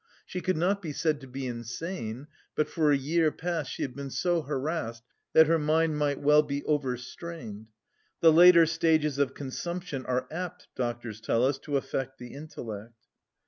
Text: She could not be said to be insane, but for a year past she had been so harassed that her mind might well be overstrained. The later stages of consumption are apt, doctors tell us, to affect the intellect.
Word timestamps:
She 0.25 0.41
could 0.41 0.57
not 0.57 0.81
be 0.81 0.93
said 0.93 1.21
to 1.21 1.27
be 1.27 1.45
insane, 1.45 2.25
but 2.55 2.67
for 2.67 2.91
a 2.91 2.97
year 2.97 3.31
past 3.31 3.69
she 3.69 3.83
had 3.83 3.95
been 3.95 4.09
so 4.09 4.41
harassed 4.41 5.03
that 5.33 5.45
her 5.45 5.59
mind 5.59 5.95
might 5.99 6.19
well 6.19 6.41
be 6.41 6.63
overstrained. 6.63 7.67
The 8.19 8.33
later 8.33 8.65
stages 8.65 9.19
of 9.19 9.35
consumption 9.35 10.03
are 10.07 10.25
apt, 10.31 10.69
doctors 10.75 11.21
tell 11.21 11.45
us, 11.45 11.59
to 11.59 11.77
affect 11.77 12.17
the 12.17 12.33
intellect. 12.33 12.97